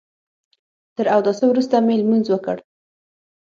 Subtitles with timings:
[0.95, 2.57] تر اوداسه وروسته مې لمونځ وکړ.